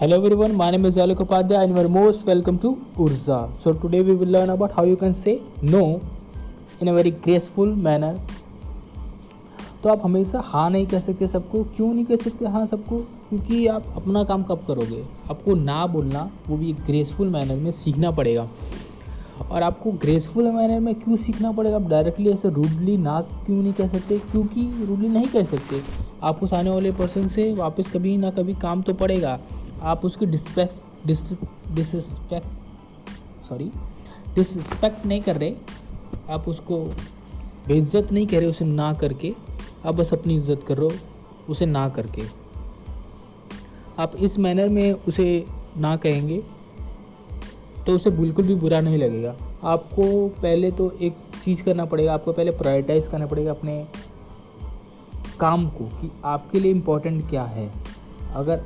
Hello 0.00 0.16
everyone, 0.16 0.54
my 0.54 0.70
name 0.70 0.84
is 0.84 0.96
Alok 0.96 1.16
Upadhyay 1.24 1.60
and 1.60 1.74
you 1.74 1.82
are 1.82 1.88
most 1.88 2.24
welcome 2.24 2.56
to 2.60 2.68
Urza. 2.96 3.50
So 3.58 3.72
today 3.72 4.00
we 4.00 4.12
will 4.12 4.28
learn 4.28 4.48
about 4.50 4.70
how 4.70 4.84
you 4.84 4.96
can 4.96 5.12
say 5.12 5.42
no 5.60 6.00
in 6.80 6.86
a 6.86 6.94
very 6.94 7.10
graceful 7.10 7.74
manner. 7.86 8.12
तो 9.82 9.88
आप 9.88 10.04
हमेशा 10.04 10.40
हाँ 10.44 10.68
नहीं 10.70 10.86
कह 10.86 11.00
सकते 11.00 11.28
सबको 11.28 11.64
क्यों 11.76 11.92
नहीं 11.94 12.04
कह 12.04 12.16
सकते 12.16 12.46
हाँ 12.46 12.64
सबको 12.66 12.98
क्योंकि 13.28 13.66
आप 13.74 13.92
अपना 13.96 14.22
काम 14.30 14.42
कब 14.42 14.64
करोगे 14.68 15.04
आपको 15.30 15.54
ना 15.64 15.86
बोलना 15.96 16.30
वो 16.48 16.56
भी 16.56 16.72
ग्रेसफुल 16.86 17.28
मैनर 17.28 17.56
में 17.56 17.70
सीखना 17.70 18.10
पड़ेगा 18.10 18.48
और 19.42 19.62
आपको 19.62 19.92
ग्रेसफुल 19.92 20.50
मैनर 20.52 20.80
में 20.80 20.94
क्यों 20.94 21.16
सीखना 21.16 21.52
पड़ेगा? 21.52 21.76
आप 21.76 21.88
डायरेक्टली 21.88 22.30
ऐसे 22.30 22.48
रूडली 22.48 22.96
ना 22.96 23.20
क्यों 23.46 23.56
नहीं 23.56 23.72
कह 23.72 23.88
सकते? 23.88 24.18
क्योंकि 24.18 24.62
रूडली 24.86 25.08
नहीं 25.08 25.26
कह 25.26 25.44
सकते। 25.44 25.80
आपको 26.22 26.46
सामने 26.46 26.70
वाले 26.70 26.92
पर्सन 26.92 27.28
से 27.28 27.52
वापस 27.54 27.92
कभी 27.92 28.16
ना 28.16 28.30
कभी 28.30 28.54
काम 28.54 28.82
तो 28.82 28.94
पड़ेगा। 28.94 29.38
आप 29.82 30.04
उसकी 30.04 30.26
डिस्पेक्ट 30.26 31.06
डिसरिस्पेक्ट 31.06 32.46
सॉरी 33.48 33.70
डिसरिस्पेक्ट 34.34 35.06
नहीं 35.06 35.20
कर 35.20 35.36
रहे। 35.36 35.54
आप 36.30 36.48
उसको 36.48 36.78
बेइज्जत 37.68 38.12
नहीं 38.12 38.26
कर 38.26 38.38
रहे, 38.38 38.46
उसे 38.46 38.64
ना 38.64 38.92
करके। 38.92 39.34
आप 39.86 39.94
बस 39.94 40.12
अपनी 40.12 40.36
इज़्ज़त 40.36 40.64
कर 40.68 40.76
रहे 40.76 40.88
हो, 40.88 40.94
उसे 41.48 41.66
ना 41.66 41.88
करके। 41.88 42.22
आप 43.98 44.16
इस 44.16 44.38
मैनर 44.38 44.68
में 44.68 44.92
उसे 45.08 45.44
ना 45.76 45.96
कहेंगे। 45.96 46.42
तो 47.88 47.94
उसे 47.94 48.10
बिल्कुल 48.10 48.46
भी 48.46 48.54
बुरा 48.54 48.80
नहीं 48.80 48.96
लगेगा। 48.98 49.34
आपको 49.64 50.28
पहले 50.42 50.70
तो 50.70 50.90
एक 50.92 51.14
चीज़ 51.44 51.62
करना 51.64 51.84
पड़ेगा, 51.84 52.14
आपको 52.14 52.32
पहले 52.32 52.50
प्रायोरिटाइज़ 52.50 53.08
करना 53.10 53.26
पड़ेगा 53.26 53.50
अपने 53.50 53.86
काम 55.40 55.68
को 55.68 55.84
कि 56.00 56.10
आपके 56.24 56.60
लिए 56.60 56.72
इम्पोर्टेंट 56.72 57.28
क्या 57.30 57.42
है। 57.44 57.70
अगर 58.34 58.62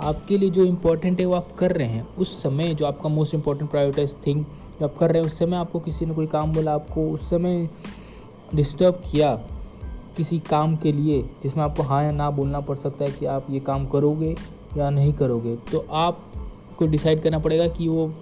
आपके 0.00 0.38
लिए 0.38 0.50
जो 0.50 0.64
इम्पोर्टेंट 0.64 1.20
है 1.20 1.26
वो 1.26 1.34
आप 1.34 1.52
कर 1.58 1.72
रहे 1.72 1.88
हैं, 1.88 2.06
उस 2.16 2.42
समय 2.42 2.74
जो 2.74 2.86
आपका 2.86 3.08
मोस्ट 3.08 3.34
इम्पोर्टेंट 3.34 3.70
प्रायोरिटाइज 3.70 4.16
थिंग 4.26 4.44
जो 4.44 4.84
आप 4.84 4.96
कर 4.96 5.12
रहे 5.12 5.22
हैं, 5.22 5.26
उस 5.26 5.38
समय 5.38 5.56
आपको 5.56 5.80
किसी 5.80 6.06
ने 6.06 6.14
कोई 6.14 6.26
काम 6.26 6.52
बोला, 6.52 6.74
आपको 6.74 7.08
उस 7.10 7.30
समय 7.30 7.68
डिस्टर्ब 8.54 9.02
किया 9.10 9.34
किसी 10.16 10.38
काम 10.50 10.76
के 10.76 10.92
लिए, 10.92 11.22
जिसमें 11.42 11.64
आपको 11.64 11.82
हाँ 11.82 12.04
या 12.04 12.10
ना 12.12 12.30
बोलना 12.32 12.60
पड़ 12.60 12.76
सकता 12.76 13.04
है 13.04 13.10
कि 13.10 13.26
आप 13.26 13.46
ये 13.50 13.60
काम 13.62 13.86
करोगे 13.86 14.34
या 14.76 14.90
नहीं 14.90 15.12
करोगे 15.12 15.56
तो 15.72 15.86
आपको 15.92 16.86
डिसाइड 16.86 17.22
करना 17.22 17.38
पड़ेगा 17.38 17.68
कि 17.68 17.88
वो 17.88 18.12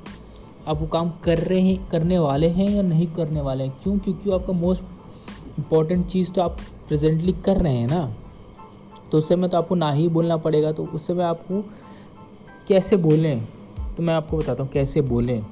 आप 0.69 0.81
वो 0.81 0.87
काम 0.87 1.13
कर 1.25 1.39
रहे 1.39 1.61
हैं, 1.61 1.89
करने 1.89 2.19
वाले 2.19 2.49
हैं 2.49 2.71
या 2.71 2.83
नहीं 2.83 3.07
करने 3.07 3.41
वाले 3.41 3.65
हैं? 3.65 3.73
क्यों? 3.83 3.99
क्योंकि 3.99 4.31
आपका 4.31 4.53
मोस्ट 4.53 4.83
इंपॉर्टेंट 5.59 6.07
चीज़ 6.07 6.31
तो 6.31 6.43
आप 6.43 6.57
प्रेजेंटली 6.89 7.33
कर 7.33 7.57
रहे 7.57 7.73
हैं 7.73 7.89
ना। 7.89 8.15
तो 9.13 9.19
उस 9.19 9.29
समय 9.29 9.49
तो 9.49 9.59
आपको 9.59 9.75
ना 9.75 9.91
ही 9.91 10.09
बोलना 10.09 10.37
पड़ेगा 10.37 10.73
तो 10.73 10.85
उस 10.85 11.07
समय 11.07 11.23
आपको 11.23 11.65
कैसे 12.69 12.97
बोलें? 12.97 13.45
तो 13.97 14.03
मैं 14.03 14.15
आपको 14.15 14.39
बताता 14.39 14.63
हूँ 14.63 14.71
कैसे 14.71 15.01
बोलें। 15.01 15.43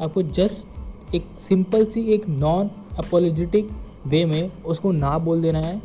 आपको 0.00 0.22
जस्ट 0.22 0.66
एक 1.14 1.26
सिंपल 1.38 1.84
सी, 1.84 2.00
एक 2.00 2.28
नॉन 2.28 2.70
अपोलोजेटिक 2.98 3.68
वे 4.06 4.24
में 4.24 4.50
उसको 4.62 4.92
ना 4.92 5.18
बोल 5.18 5.42
देना 5.42 5.58
है 5.58 5.82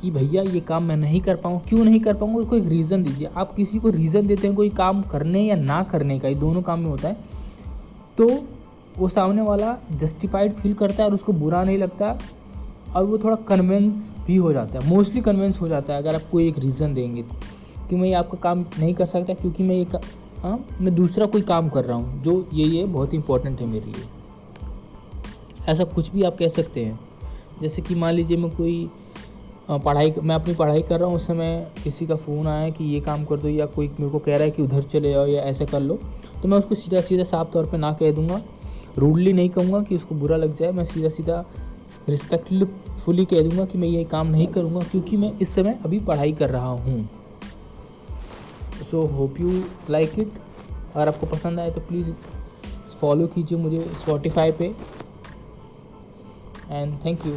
कि 0.00 0.10
भैया 0.10 0.42
ये 0.42 0.60
काम 0.60 0.82
मैं 0.82 0.96
नहीं 0.96 1.20
कर 1.20 1.36
पाऊँ। 1.36 1.60
क्यों 1.68 1.84
नहीं 1.84 2.00
कर 2.00 2.14
पाऊँगा 2.14 2.38
उसको 2.38 2.56
एक 2.56 2.66
रीज़न 2.66 3.02
दीजिए। 3.02 3.28
आप 3.36 3.54
किसी 3.54 3.78
को 3.78 3.88
रीज़न 3.88 4.26
देते 4.26 4.46
हैं 4.46 4.56
कोई 4.56 4.68
काम 4.68 5.02
करने 5.02 5.42
या 5.42 5.56
ना 5.56 5.82
करने 5.82 6.18
का, 6.18 6.28
ये 6.28 6.34
दोनों 6.34 6.62
काम 6.62 6.80
में 6.80 6.90
होता 6.90 7.08
है। 7.08 7.34
तो 8.18 8.44
वो 8.98 9.08
सामने 9.08 9.42
वाला 9.42 9.76
जस्टिफाइड 9.92 10.52
फील 10.52 10.74
करता 10.74 11.02
है 11.02 11.08
और 11.08 11.14
उसको 11.14 11.32
बुरा 11.32 11.64
नहीं 11.64 11.78
लगता 11.78 12.18
और 12.96 13.04
वो 13.04 13.18
थोड़ा 13.18 13.36
कन्वेंस 13.36 14.12
भी 14.26 14.36
हो 14.36 14.52
जाता 14.52 14.78
है 14.78 14.88
मोस्टली 14.88 15.20
कन्वेंस 15.20 15.60
हो 15.60 15.68
जाता 15.68 15.92
है 15.92 15.98
अगर 15.98 16.14
आप 16.14 16.22
कोई 16.32 16.48
एक 16.48 16.58
रीज़न 16.58 16.94
देंगे 16.94 17.22
कि 17.90 17.96
मैं 17.96 18.08
ये 18.08 18.14
आपका 18.14 18.38
काम 18.38 18.64
नहीं 18.78 18.94
कर 18.94 19.06
सकता 19.06 19.34
क्योंकि 19.34 19.62
मैं 19.62 19.76
ये 19.76 19.86
हाँ 20.38 20.66
मैं 20.80 20.94
दूसरा 20.94 21.26
कोई 21.26 21.40
काम 21.40 21.68
कर 21.68 21.84
रहा 21.84 21.96
हूँ, 21.96 22.22
जो 22.22 22.48
ये 22.52 22.64
ये 22.64 22.84
बहुत 22.84 23.14
इंपॉर्टेंट 23.14 23.60
है 23.60 23.66
मेरे 23.66 23.86
लिए। 23.86 24.04
ऐसा 25.68 25.84
कुछ 25.84 26.10
भी 26.10 26.22
आप 26.22 26.36
कह 26.38 26.48
सकते 26.48 26.84
हैं। 26.84 27.00
जैसे 27.62 27.82
कि 27.82 27.94
मान 27.94 28.14
लीजिए 28.14 28.36
मैं 28.36 28.50
कोई 28.50 28.90
पढ़ाई 29.68 30.12
मैं 30.22 30.34
अपनी 30.34 30.54
पढ़ाई 30.54 30.82
कर 30.82 30.98
रहा 31.00 31.08
हूँ, 31.08 31.16
उस 31.16 31.26
समय 31.26 31.72
किसी 31.84 32.06
का 32.06 32.16
फ़ोन 32.16 32.46
आया 32.46 32.68
कि 32.70 32.84
ये 32.84 33.00
काम 33.00 33.24
कर 33.24 33.36
दो 33.36 33.48
या 33.48 33.66
कोई 33.66 33.88
मेरे 33.90 34.10
को 34.10 34.18
कह 34.18 34.36
रहा 34.36 34.44
है 34.44 34.50
कि 34.50 34.62
उधर 34.62 34.82
चले 34.84 35.10
जाओ 35.12 35.26
या 35.26 35.42
ऐसे 35.42 35.66
कर 35.66 35.80
लो 35.80 35.98
तो 36.42 36.48
मैं 36.48 36.58
उसको 36.58 36.74
सीधा 36.74 37.00
सीधा 37.00 37.24
साफ़ 37.24 37.52
तौर 37.52 37.66
पे 37.66 37.76
ना 37.76 37.92
कह 37.92 38.10
दूँगा, 38.12 38.40
रूडली 38.98 39.32
नहीं 39.32 39.48
कहूँगा 39.50 39.80
कि 39.82 39.96
उसको 39.96 40.14
बुरा 40.14 40.36
लग 40.36 40.54
जाए, 40.54 40.72
मैं 40.72 40.84
सीधा 40.84 41.08
सीधा 41.08 41.44
रिस्पेक्टफुली 42.08 43.24
कह 43.24 43.42
दूँगा 43.42 43.64
कि 43.64 43.78
मैं 43.78 43.88
ये 43.88 44.04
काम 44.04 44.26
नहीं 44.26 44.46
करूँगा 44.46 44.80
क्योंकि 44.90 45.16
मैं 45.16 45.32
इस 45.38 45.54
समय 45.54 45.78
अभी 45.84 45.98
पढ़ाई 46.02 46.32
कर 46.32 46.50
रहा 46.50 46.68
हूँ। 46.68 47.08
So 48.90 49.06
hope 49.08 49.40
you 49.40 49.62
like 49.90 50.18
it 50.18 50.32
अगर 50.94 51.08
आपको 51.08 51.26
पसंद 51.26 51.60
आए 51.60 51.70
तो 51.70 51.80
प्लीज़ 51.80 52.10
फॉलो 53.00 53.26
कीजिए 53.26 53.58
मुझे 53.58 53.80
स्पॉटिफाई 53.94 54.52
पे। 54.52 54.74
And 56.70 56.92
thank 57.04 57.26
you 57.26 57.36